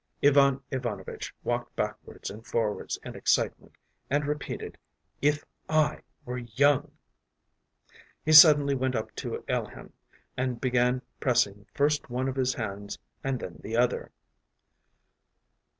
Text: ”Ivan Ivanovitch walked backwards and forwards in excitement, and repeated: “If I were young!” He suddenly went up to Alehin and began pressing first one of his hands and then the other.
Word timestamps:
”Ivan 0.25 0.61
Ivanovitch 0.71 1.31
walked 1.43 1.75
backwards 1.75 2.31
and 2.31 2.43
forwards 2.43 2.97
in 3.05 3.15
excitement, 3.15 3.73
and 4.09 4.25
repeated: 4.25 4.79
“If 5.21 5.45
I 5.69 5.99
were 6.25 6.39
young!” 6.39 6.93
He 8.25 8.31
suddenly 8.33 8.73
went 8.73 8.95
up 8.95 9.15
to 9.17 9.43
Alehin 9.47 9.91
and 10.35 10.59
began 10.59 11.03
pressing 11.19 11.67
first 11.75 12.09
one 12.09 12.27
of 12.27 12.35
his 12.35 12.55
hands 12.55 12.97
and 13.23 13.39
then 13.39 13.59
the 13.63 13.77
other. 13.77 14.11